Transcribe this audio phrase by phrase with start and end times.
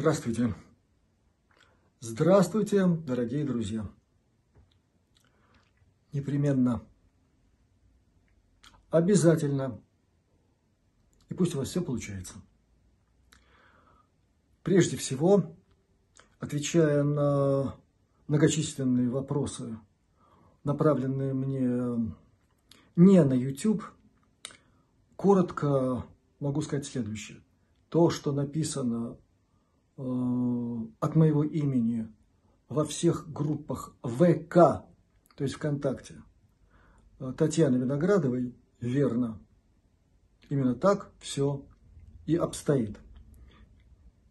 [0.00, 0.54] Здравствуйте.
[2.00, 3.86] Здравствуйте, дорогие друзья.
[6.14, 6.82] Непременно,
[8.88, 9.78] обязательно,
[11.28, 12.36] и пусть у вас все получается.
[14.62, 15.54] Прежде всего,
[16.38, 17.76] отвечая на
[18.26, 19.78] многочисленные вопросы,
[20.64, 22.14] направленные мне
[22.96, 23.84] не на YouTube,
[25.16, 26.06] коротко
[26.38, 27.42] могу сказать следующее.
[27.90, 29.29] То, что написано э,
[30.00, 32.08] от моего имени
[32.68, 36.22] во всех группах ВК, то есть ВКонтакте,
[37.18, 39.38] э, Татьяны Виноградовой, верно.
[40.48, 41.64] Именно так все
[42.26, 42.98] и обстоит.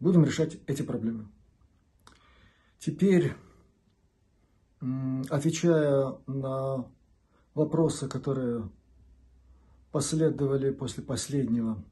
[0.00, 1.28] Будем решать эти проблемы.
[2.78, 3.34] Теперь,
[4.80, 6.90] отвечая на
[7.54, 8.68] вопросы, которые
[9.92, 11.84] последовали после последнего,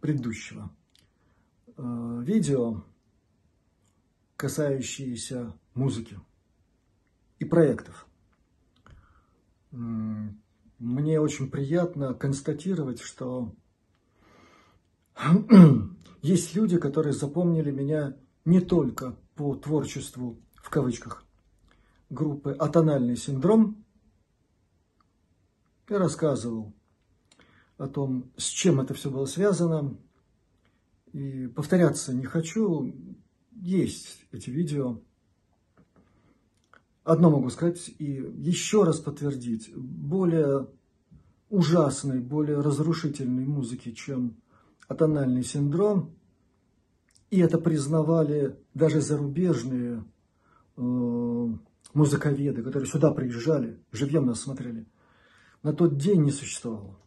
[0.00, 0.70] предыдущего
[1.76, 2.82] э, видео,
[4.42, 6.18] касающиеся музыки
[7.38, 8.08] и проектов.
[9.70, 13.54] Мне очень приятно констатировать, что
[16.22, 21.24] есть люди, которые запомнили меня не только по творчеству, в кавычках,
[22.10, 23.84] группы «Атональный синдром».
[25.88, 26.72] Я рассказывал
[27.78, 29.96] о том, с чем это все было связано.
[31.12, 32.92] И повторяться не хочу.
[33.62, 35.00] Есть эти видео.
[37.04, 39.72] Одно могу сказать и еще раз подтвердить.
[39.72, 40.66] Более
[41.48, 44.36] ужасной, более разрушительной музыки, чем
[44.88, 46.12] атональный синдром.
[47.30, 50.04] И это признавали даже зарубежные
[50.76, 51.48] э,
[51.94, 54.88] музыковеды, которые сюда приезжали, живьем нас смотрели.
[55.62, 56.98] На тот день не существовало.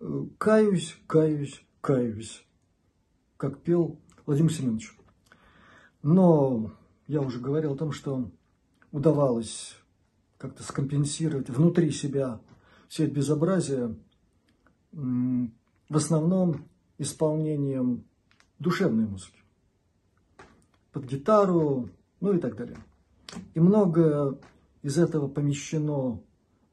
[0.00, 2.42] Э, каюсь, каюсь, каюсь,
[3.36, 4.96] как пел Владимир Семенович.
[6.02, 6.72] Но
[7.06, 8.30] я уже говорил о том, что
[8.90, 9.76] удавалось
[10.38, 12.40] как-то скомпенсировать внутри себя
[12.88, 13.96] все это безобразие
[14.92, 16.68] в основном
[16.98, 18.04] исполнением
[18.58, 19.38] душевной музыки.
[20.90, 21.88] Под гитару,
[22.20, 22.76] ну и так далее.
[23.54, 24.38] И много
[24.82, 26.20] из этого помещено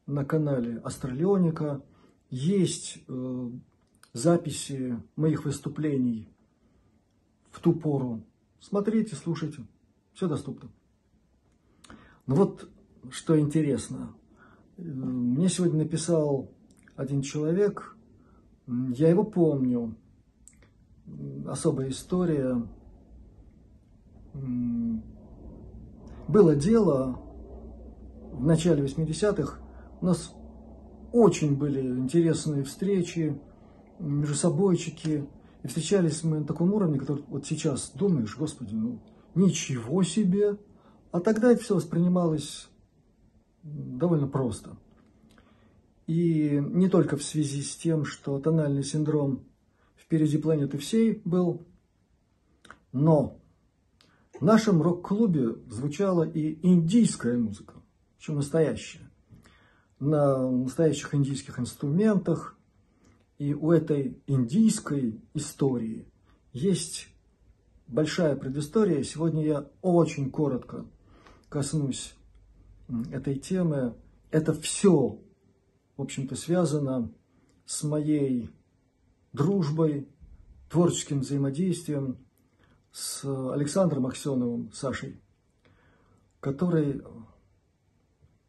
[0.06, 1.82] на канале Астралионика–
[2.30, 3.50] есть э,
[4.14, 6.30] записи моих выступлений
[7.52, 8.24] в ту пору.
[8.60, 9.66] Смотрите, слушайте,
[10.14, 10.70] все доступно.
[12.26, 12.70] Но вот
[13.10, 14.14] что интересно.
[14.78, 16.52] Мне сегодня написал
[16.96, 17.96] один человек,
[18.68, 19.96] я его помню,
[21.48, 22.62] особая история.
[26.28, 27.20] Было дело
[28.32, 29.60] в начале 80-х,
[30.02, 30.34] у нас
[31.12, 33.42] очень были интересные встречи,
[34.00, 35.28] между собойчики.
[35.64, 39.02] И встречались мы на таком уровне, который вот сейчас думаешь, господи, ну
[39.36, 40.58] ничего себе.
[41.12, 42.70] А тогда это все воспринималось
[43.64, 44.78] довольно просто.
[46.08, 49.46] И не только в связи с тем, что тональный синдром
[49.96, 51.68] впереди планеты всей был,
[52.92, 53.40] но
[54.40, 57.76] в нашем рок-клубе звучала и индийская музыка,
[58.18, 59.10] причем настоящая
[60.00, 62.56] на настоящих индийских инструментах.
[63.40, 66.06] И у этой индийской истории
[66.52, 67.08] есть
[67.88, 69.02] большая предыстория.
[69.02, 70.86] Сегодня я очень коротко
[71.48, 72.16] коснусь
[73.12, 73.96] этой темы.
[74.30, 75.22] Это все,
[75.96, 77.14] в общем-то, связано
[77.66, 78.50] с моей
[79.32, 80.10] дружбой,
[80.70, 82.18] творческим взаимодействием
[82.92, 85.22] с Александром Аксеновым, Сашей,
[86.42, 87.02] который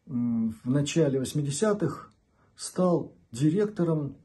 [0.06, 2.10] в начале 80-х
[2.56, 4.16] стал директором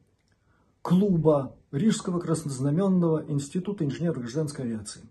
[0.85, 5.01] клуба Рижского краснознаменного института инженеров гражданской авиации.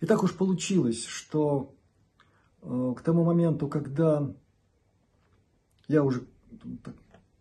[0.00, 1.74] И так уж получилось, что
[2.62, 4.32] э, к тому моменту, когда
[5.88, 6.24] я уже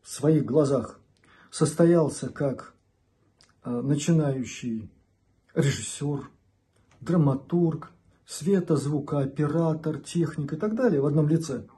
[0.02, 1.00] в своих глазах
[1.52, 2.74] состоялся как
[3.64, 4.90] э, начинающий
[5.54, 6.32] режиссер,
[7.00, 7.92] драматург,
[8.26, 11.68] светозвукооператор, техник и так далее в одном лице–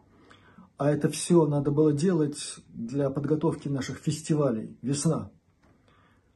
[0.76, 5.30] а это все надо было делать для подготовки наших фестивалей «Весна».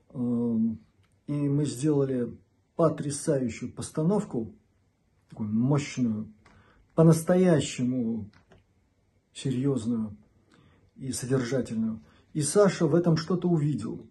[0.10, 0.80] Эм,
[1.28, 2.36] и мы сделали
[2.76, 4.54] потрясающую постановку,
[5.30, 6.34] такую мощную,
[6.96, 8.30] по-настоящему
[9.34, 10.16] серьезную
[10.96, 12.02] и содержательную.
[12.34, 14.08] И Саша в этом что-то увидел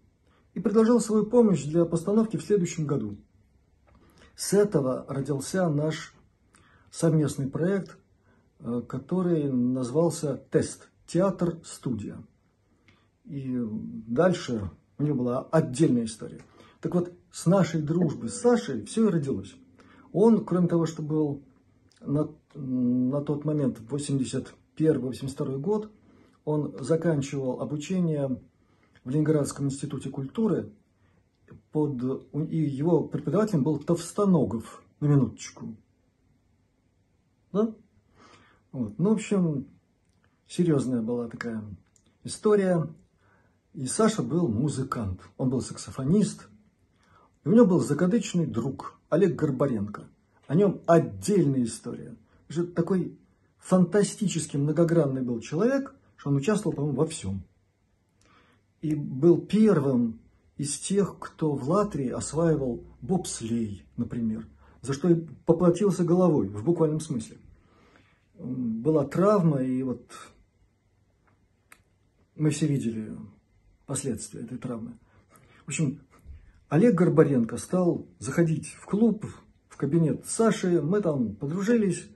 [0.53, 3.17] и предложил свою помощь для постановки в следующем году.
[4.35, 6.13] С этого родился наш
[6.91, 7.97] совместный проект–
[8.59, 10.89] Э, который назывался «Тест.
[11.05, 12.21] Театр-студия».
[13.25, 13.57] И
[14.07, 16.41] дальше у него была отдельная история.
[16.81, 19.55] Так вот, с нашей дружбы с Сашей все и родилось.
[20.11, 21.43] Он, кроме того, что был
[22.01, 25.91] на, на тот момент, 81-82 год,
[26.45, 28.41] он заканчивал обучение
[29.03, 30.71] в Ленинградском институте культуры,
[31.71, 35.75] под, и его преподавателем был Товстоногов, на минуточку.
[37.51, 37.73] Да?
[38.71, 38.97] Вот.
[38.97, 39.67] Ну, в общем,
[40.47, 41.63] серьезная была такая
[42.23, 42.87] история.
[43.77, 46.47] И Саша был музыкант, он был саксофонист.
[47.43, 50.07] И у него был закадычный друг Олег Горбаренко.
[50.47, 52.15] О нем отдельная история.
[52.49, 53.15] Что такой
[53.59, 57.43] фантастически многогранный был человек, что он участвовал, по-моему, во всем.
[58.81, 60.21] И был первым
[60.57, 64.47] из тех, кто в Латвии осваивал бобслей, например,
[64.81, 67.37] за что и поплатился головой, в буквальном смысле.
[68.39, 70.11] Была травма, и вот
[72.35, 73.15] мы все видели
[73.87, 74.93] последствия этой травмы.
[75.65, 76.01] В общем,
[76.69, 79.25] Олег Горбаренко стал заходить в клуб,
[79.69, 82.07] в кабинет Саши, мы там подружились.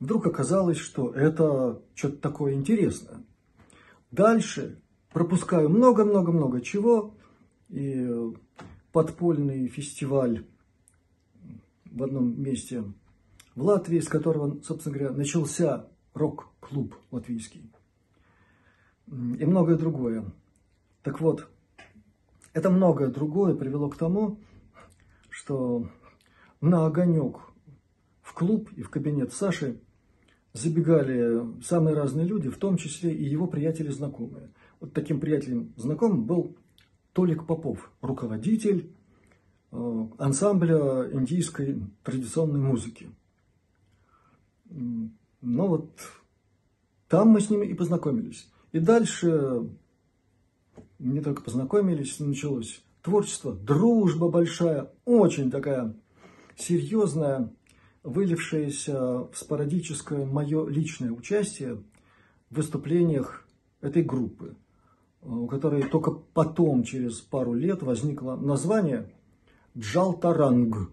[0.00, 3.24] Вдруг оказалось, что это что-то такое интересное.
[4.10, 4.80] Дальше
[5.12, 7.16] пропускаю много-много-много чего.
[7.68, 8.08] И
[8.92, 10.46] подпольный фестиваль
[11.84, 12.84] в одном месте
[13.54, 17.72] в Латвии, с которого, собственно говоря, начался рок-клуб латвийский.
[19.08, 20.24] И многое другое.
[21.06, 21.46] Так вот,
[22.52, 24.40] это многое другое привело к тому,
[25.30, 25.88] что
[26.60, 27.36] на огонек
[28.22, 29.80] в клуб и в кабинет Саши
[30.52, 34.50] забегали самые разные люди, в том числе и его приятели-знакомые.
[34.80, 36.56] Вот таким приятелем знакомым был
[37.12, 38.92] Толик Попов, руководитель
[39.70, 43.12] э, ансамбля индийской традиционной музыки.
[44.68, 46.00] Ну вот
[47.06, 48.50] там мы с ними и познакомились.
[48.72, 49.68] И дальше
[50.98, 55.94] не только познакомились, началось творчество, дружба большая, очень такая
[56.56, 57.52] серьезная,
[58.02, 61.76] вылившаяся в спорадическое мое личное участие
[62.50, 63.46] в выступлениях
[63.80, 64.56] этой группы,
[65.22, 69.12] у которой только потом, через пару лет, возникло название
[69.76, 70.90] Джалтаранг.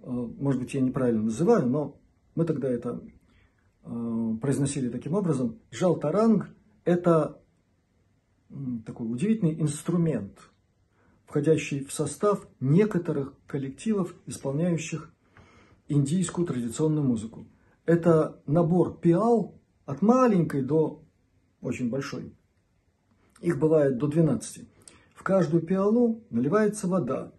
[0.00, 1.96] Может быть, я неправильно называю, но
[2.34, 3.00] мы тогда это
[3.84, 5.58] э, произносили таким образом.
[5.72, 6.50] Джалтаранг–
[6.84, 7.40] это
[8.84, 10.38] такой удивительный инструмент,
[11.26, 15.12] входящий в состав некоторых коллективов, исполняющих
[15.88, 17.46] индийскую традиционную музыку.
[17.86, 21.02] Это набор пиал от маленькой до
[21.60, 22.34] очень большой.
[23.40, 24.66] Их бывает до 12.
[25.14, 27.32] В каждую пиалу наливается вода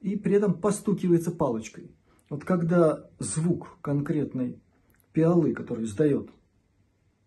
[0.00, 1.90] и при этом постукивается палочкой.
[2.28, 4.60] Вот когда звук конкретной
[5.12, 6.30] пиалы, который издает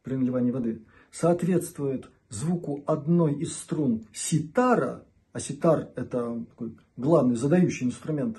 [0.03, 7.85] при наливании воды, соответствует звуку одной из струн ситара, а ситар– это такой главный задающий
[7.85, 8.37] инструмент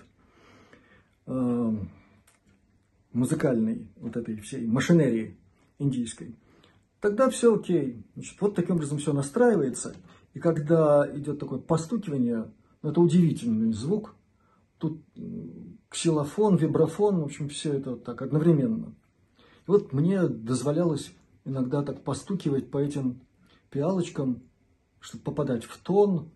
[1.26, 1.76] э,
[3.12, 5.38] музыкальной вот этой всей машинерии
[5.78, 6.34] индийской,
[7.00, 8.02] тогда все окей.
[8.14, 9.94] Значит, вот таким образом все настраивается.
[10.32, 14.16] И когда идет такое постукивание, ну, это удивительный звук.
[14.78, 15.02] Тут
[15.90, 18.94] ксилофон, вибрафон, в общем, все это так одновременно.
[19.38, 21.12] И вот мне дозволялось
[21.44, 23.20] иногда так постукивать по этим
[23.72, 24.42] пиалочкам,
[25.00, 26.30] чтобы попадать в тон.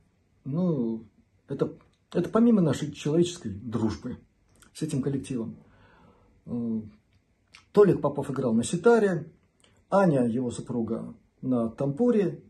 [0.44, 1.06] Ну,
[1.48, 1.72] это,
[2.12, 4.16] это помимо нашей человеческой дружбы
[4.72, 5.56] с этим коллективом.
[6.46, 6.80] Э,
[7.72, 9.30] Толик Попов играл на ситаре,
[9.90, 12.42] Аня, его супруга, на тампуре.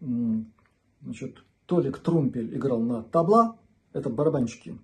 [0.00, 3.58] Значит, Толик Трумпель играл на табла,
[3.92, 4.78] это барабанщики.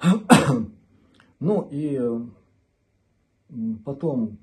[1.42, 1.98] Ну и
[3.82, 4.38] потом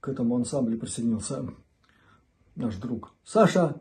[0.00, 1.46] к этому ансамблю присоединился
[2.54, 3.80] наш друг Саша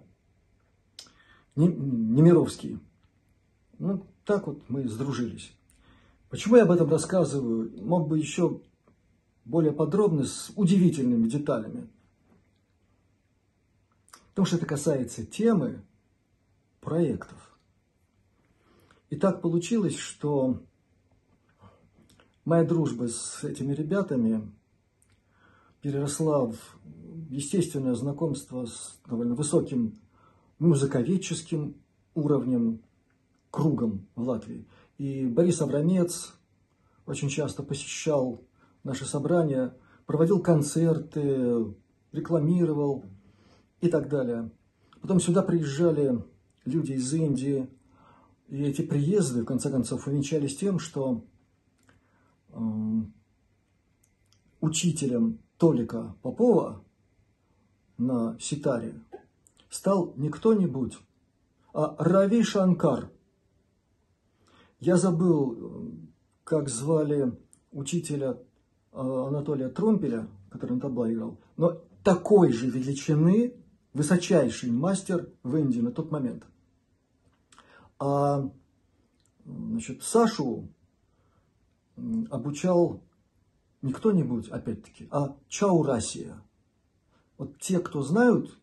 [1.55, 2.79] Немировский.
[3.77, 5.53] Ну, так вот мы сдружились.
[6.29, 7.71] Почему я об этом рассказываю?
[7.83, 8.61] Мог бы еще
[9.43, 11.89] более подробно, с удивительными деталями.
[14.29, 15.81] Потому что это касается темы
[16.79, 17.57] проектов.
[19.09, 20.61] И так получилось, что
[22.45, 24.49] моя дружба с этими ребятами
[25.81, 26.57] переросла в
[27.29, 29.99] естественное знакомство с довольно высоким
[30.59, 31.75] музыковедческим
[32.13, 32.81] уровнем,
[33.49, 34.67] кругом в Латвии.
[34.97, 36.33] И Борис Абрамец
[37.05, 38.43] очень часто посещал
[38.83, 41.73] наши собрания, проводил концерты,
[42.11, 43.03] рекламировал
[43.81, 44.51] и так далее.
[45.01, 46.23] Потом сюда приезжали
[46.65, 47.67] люди из Индии,
[48.47, 51.25] и эти приезды, в конце концов, увенчались тем, что
[52.49, 52.59] э,
[54.59, 56.83] учителем Толика Попова
[57.99, 58.95] на ситаре
[59.69, 60.97] стал не кто-нибудь,
[61.71, 63.11] а Рави Шанкар.
[64.79, 65.93] Я забыл,
[66.43, 67.37] как звали
[67.71, 68.39] учителя
[68.91, 73.53] э, Анатолия Тромпеля, который на табла играл, но такой же величины
[73.93, 76.43] высочайший мастер в Индии на тот момент.
[77.99, 78.49] А
[79.45, 80.69] значит, Сашу
[82.31, 83.03] обучал
[83.81, 86.41] не кто-нибудь, опять-таки, а Чаурасия.
[87.37, 88.57] Вот те, кто знают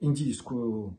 [0.00, 0.98] индийскую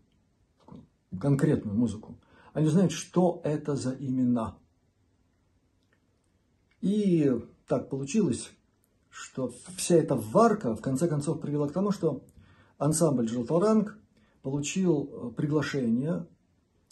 [1.19, 2.17] конкретную музыку,
[2.53, 4.57] они знают, что это за имена.
[6.81, 7.31] И
[7.67, 8.51] так получилось,
[9.09, 12.23] что вся эта варка в конце концов привела к тому, что
[12.77, 13.97] ансамбль «Желторанг»
[14.41, 16.27] получил э, приглашение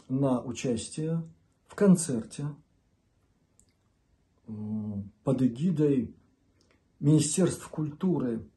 [0.07, 1.23] на участие
[1.67, 2.47] в концерте
[5.23, 6.15] под эгидой
[6.99, 8.47] Министерств культуры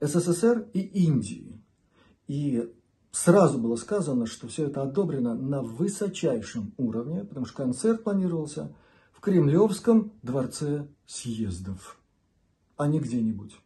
[0.00, 1.62] СССР и Индии.
[2.26, 2.72] И
[3.12, 8.74] сразу было сказано, что все это одобрено на высочайшем уровне, потому что концерт планировался
[9.12, 12.00] в Кремлевском дворце съездов,
[12.76, 13.56] а не где-нибудь.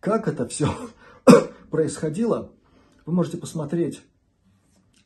[0.00, 0.72] Как это все
[1.70, 2.52] происходило,
[3.04, 4.02] вы можете посмотреть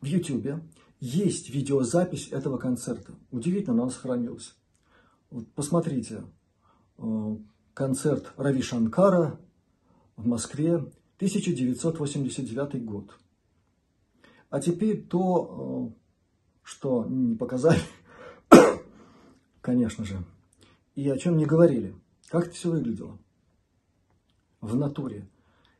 [0.00, 0.62] в YouTube.
[1.00, 3.14] Есть видеозапись этого концерта.
[3.30, 4.54] Удивительно, но она сохранилась.
[5.30, 6.24] Вот посмотрите.
[6.98, 7.36] Э,
[7.72, 9.40] концерт Рави Шанкара
[10.16, 10.74] в Москве,
[11.16, 13.18] 1989 год.
[14.50, 16.00] А теперь то, э,
[16.62, 17.80] что не показали,
[19.62, 20.22] конечно же,
[20.94, 21.94] и о чем не говорили.
[22.28, 23.18] Как это все выглядело
[24.60, 25.26] в натуре.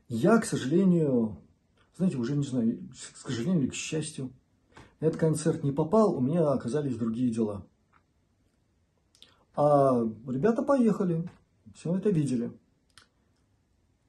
[0.09, 1.37] Я, к сожалению,
[1.97, 2.89] знаете, уже не знаю,
[3.23, 4.33] к сожалению или к счастью,
[5.01, 7.67] на этот концерт не попал, у меня оказались другие дела.
[9.57, 11.29] А ребята поехали,
[11.75, 12.53] все это видели.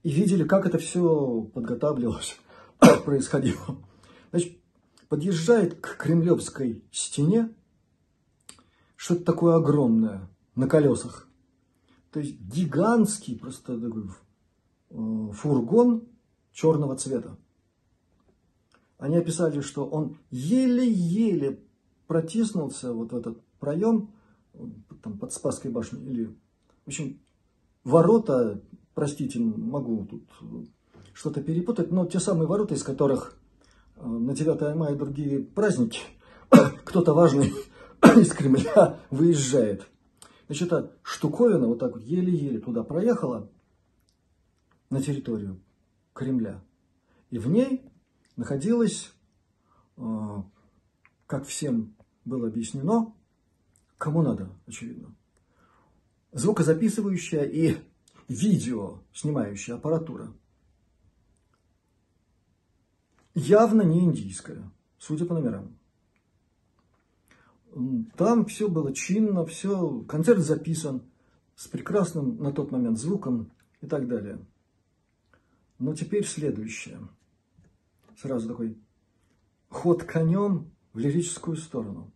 [0.03, 2.37] И видели, как это все подготавливалось,
[3.05, 3.77] происходило.
[4.31, 4.57] Значит,
[5.07, 7.53] подъезжает к Кремлевской стене
[8.95, 11.27] что-то такое огромное на колесах.
[12.11, 14.09] То есть гигантский просто такой
[14.89, 16.07] э, фургон
[16.51, 17.37] черного цвета.
[19.01, 21.59] Они описали, что он еле-еле
[22.05, 24.11] протиснулся вот в этот проем
[25.01, 26.05] там, под Спасской башней.
[26.05, 26.25] Или,
[26.85, 27.19] в общем,
[27.83, 28.61] ворота,
[28.93, 30.21] простите, могу тут
[31.13, 33.35] что-то перепутать, но те самые ворота, из которых
[33.95, 36.01] э, на 9 мая и другие праздники
[36.85, 37.51] кто-то важный
[38.17, 39.87] из Кремля выезжает.
[40.45, 43.49] Значит, эта штуковина вот так вот еле-еле туда проехала,
[44.91, 45.59] на территорию
[46.13, 46.61] Кремля.
[47.31, 47.81] И в ней
[48.35, 49.13] находилась,
[49.97, 50.43] а,
[51.27, 51.95] как всем
[52.25, 53.13] было объяснено,
[53.97, 55.15] кому надо, очевидно,
[56.31, 57.77] звукозаписывающая и
[58.27, 60.33] видео снимающая аппаратура.
[63.33, 65.77] Явно не индийская, судя по номерам.
[68.17, 71.03] Там все было чинно, все, концерт записан
[71.55, 74.45] с прекрасным на тот момент звуком и так далее.
[75.79, 76.99] Но теперь следующее–
[78.21, 78.77] сразу такой
[79.69, 82.11] ход конем в лирическую сторону.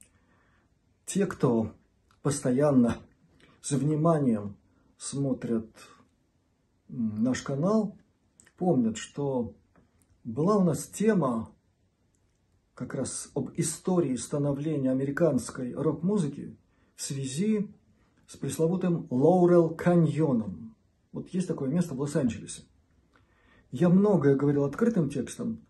[1.06, 1.72] Те, кто
[2.22, 2.98] постоянно
[3.62, 4.56] с вниманием
[4.98, 5.70] смотрят
[6.88, 7.98] наш канал,
[8.58, 9.56] помнят, что
[10.24, 11.52] была у нас тема
[12.76, 16.56] как раз об истории становления американской рок-музыки
[16.96, 17.72] в связи
[18.28, 20.76] с пресловутым Лоурел каньоном.
[21.12, 22.64] Вот есть такое место в Лос-Анджелесе.
[23.72, 25.66] Я многое говорил открытым текстом,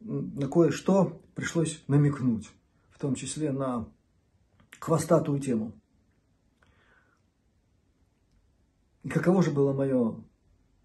[0.00, 2.50] на кое-что пришлось намекнуть,
[2.90, 3.88] в том числе на
[4.78, 5.72] хвостатую тему.
[9.02, 10.22] И каково же было мое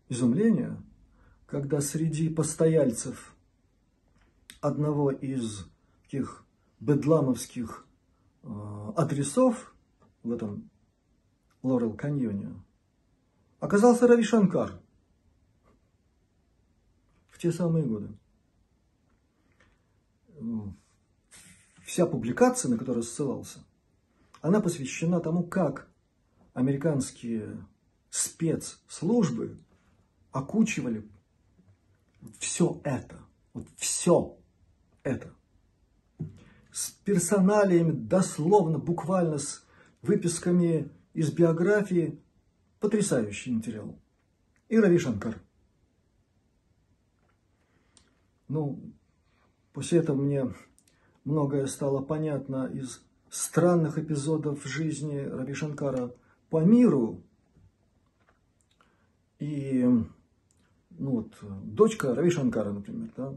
[0.10, 0.82] изумление,
[1.46, 3.36] когда среди постояльцев
[4.62, 5.68] одного из
[6.04, 6.46] таких
[6.80, 7.86] бедламовских
[8.44, 9.76] э, адресов
[10.24, 10.70] в этом
[11.62, 12.54] Лорел каньоне
[13.60, 14.80] оказался Рави Шанкар
[17.30, 18.10] в те самые годы
[21.86, 23.60] вся публикация, на которую ссылался,
[24.42, 25.90] она посвящена тому, как
[26.54, 27.66] американские
[28.10, 29.58] спецслужбы
[30.32, 31.08] окучивали
[32.40, 33.20] все это,
[33.54, 34.38] вот все
[35.04, 35.34] это.
[36.72, 39.64] С персоналиями, дословно, буквально с
[40.02, 42.20] выписками из биографии.
[42.80, 43.98] Потрясающий материал.
[44.68, 45.00] И Рави.
[48.48, 48.94] Ну,
[49.74, 50.54] После этого мне
[51.26, 56.14] многое стало понятно из странных эпизодов жизни Раби Шанкара
[56.50, 57.22] по миру.
[59.40, 59.84] И
[61.00, 63.36] ну вот, дочка Рави Шанкара, например, да,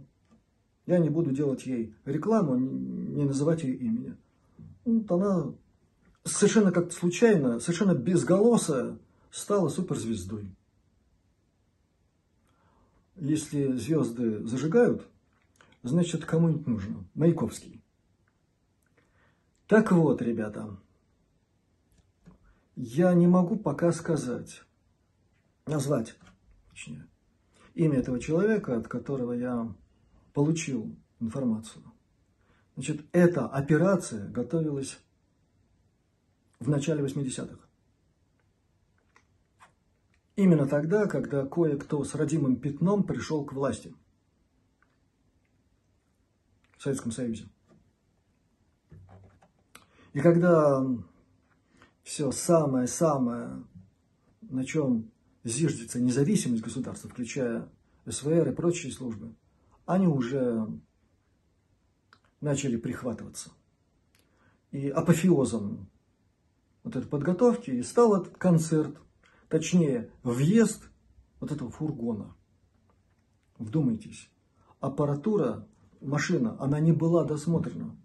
[0.85, 4.17] Я не буду делать ей рекламу, не называть ее имени.
[4.85, 5.53] Вот она
[6.25, 8.99] совершенно как-то случайно, совершенно безголосая
[9.31, 10.51] стала суперзвездой.
[13.17, 15.07] Если звезды зажигают,
[15.87, 17.05] значит, кому-нибудь нужно.
[17.15, 17.83] Маяковский.
[19.67, 20.77] Так вот, ребята,
[22.77, 24.63] я не могу пока сказать,
[25.67, 26.17] назвать,
[26.71, 27.07] точнее,
[27.75, 29.75] имя этого человека, от которого я
[30.33, 31.83] получил информацию.
[32.75, 35.01] Значит, эта операция готовилась
[36.61, 37.59] в начале 80-х.
[40.37, 43.95] Именно тогда, когда кое-кто с родимым пятном пришел к власти
[46.77, 47.49] в Советском Союзе.
[50.13, 50.85] И когда
[52.03, 53.65] все самое-самое,
[54.41, 55.11] на чем
[55.45, 57.69] зиждется независимость государства, включая
[58.09, 59.35] СВР и прочие службы,
[59.85, 60.67] они уже
[62.41, 63.51] начали прихватываться.
[64.71, 65.89] И апофеозом
[66.83, 68.97] вот этой подготовки стал этот концерт,
[69.49, 70.89] точнее, въезд
[71.41, 72.37] вот этого фургона.
[73.59, 74.31] Вдумайтесь,
[74.81, 75.67] аппаратура,
[76.01, 77.97] машина, она не была досмотрена.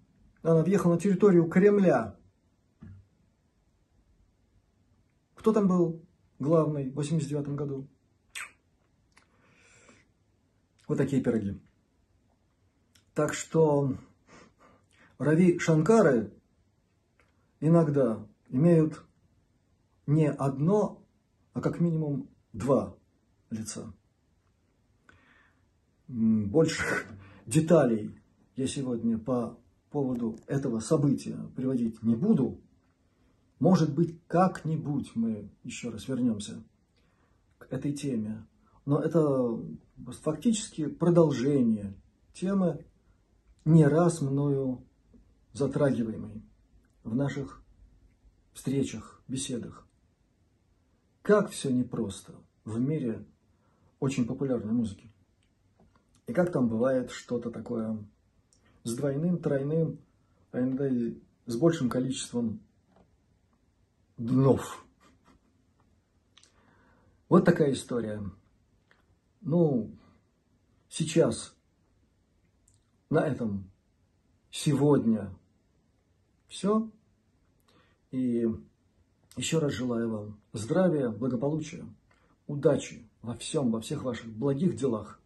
[0.41, 2.17] Она въехала на территорию Кремля.
[5.35, 6.03] Кто там был
[6.39, 7.87] главный в 89 году?
[10.87, 11.59] Вот такие пироги.
[13.13, 13.95] Так что
[15.17, 16.33] Рави Шанкары
[17.59, 19.03] иногда имеют
[20.07, 21.05] не одно,
[21.53, 22.97] а как минимум два
[23.49, 23.93] лица.
[26.07, 27.05] Больших
[27.45, 28.15] деталей
[28.55, 29.57] я сегодня по
[29.89, 32.59] поводу этого события приводить не буду.
[33.59, 36.63] Может быть, как-нибудь мы еще раз вернемся
[37.57, 38.45] к этой теме.
[38.85, 39.59] Но это
[40.23, 41.93] фактически продолжение
[42.33, 42.83] темы,
[43.65, 44.83] не раз мною
[45.53, 46.41] затрагиваемой
[47.03, 47.63] в наших
[48.53, 49.87] встречах, беседах.
[51.21, 52.33] Как все непросто
[52.65, 53.25] в мире
[53.99, 55.10] очень популярной музыки.
[56.27, 57.97] И как там бывает что-то такое
[58.83, 59.99] с двойным, тройным,
[60.51, 62.59] а иногда и с большим количеством
[64.17, 64.85] днов.
[67.29, 68.21] Вот такая история.
[69.39, 69.89] Ну,
[70.89, 71.55] сейчас,
[73.09, 73.71] на этом,
[74.51, 75.33] сегодня
[76.47, 76.91] все.
[78.11, 78.45] И
[79.37, 81.85] еще раз желаю вам здравия, благополучия,
[82.47, 85.20] удачи во всем, во всех ваших благих делах.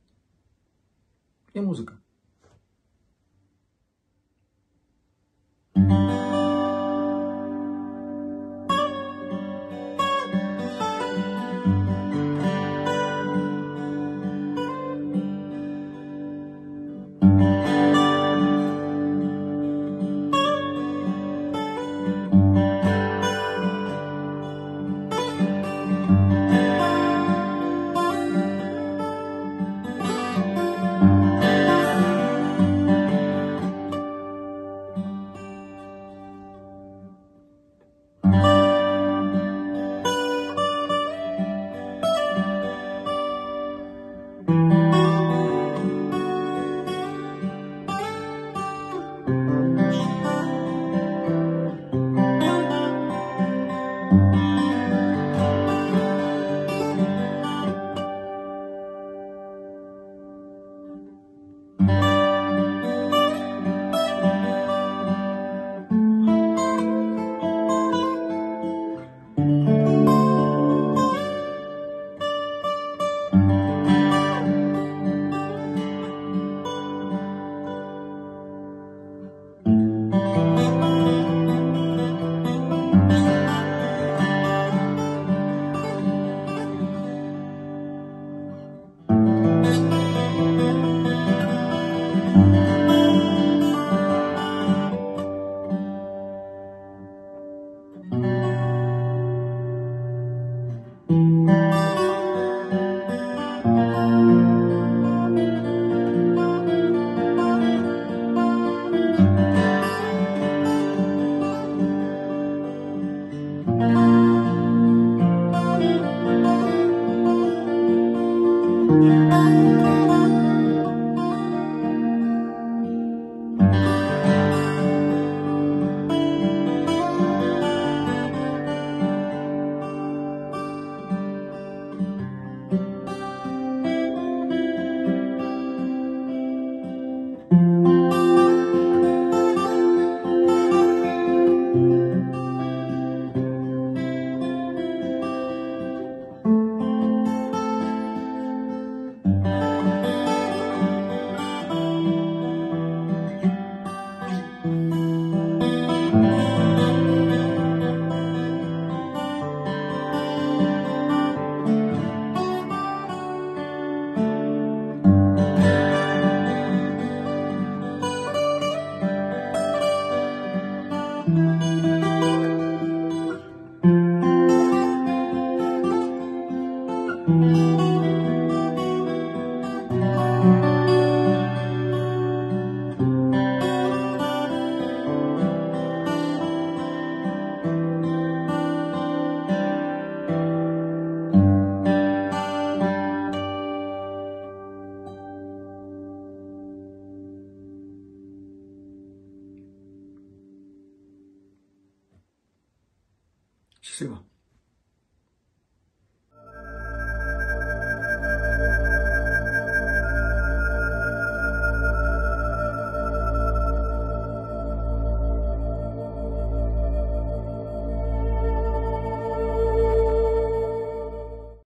[1.56, 2.05] И музыка.